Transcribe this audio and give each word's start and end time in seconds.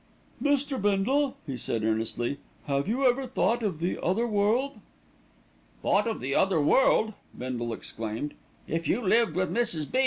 "Mr. 0.41 0.81
Bindle," 0.81 1.37
he 1.45 1.55
said 1.55 1.83
earnestly, 1.83 2.39
"have 2.65 2.87
you 2.87 3.05
ever 3.05 3.27
thought 3.27 3.61
of 3.61 3.77
the 3.77 4.01
other 4.03 4.25
world?" 4.25 4.79
"Thought 5.83 6.07
of 6.07 6.21
the 6.21 6.33
other 6.33 6.59
world!" 6.59 7.13
Bindle 7.37 7.71
exclaimed. 7.71 8.33
"If 8.67 8.87
you 8.87 8.99
lived 9.05 9.35
with 9.35 9.53
Mrs. 9.53 9.91
B. 9.91 9.99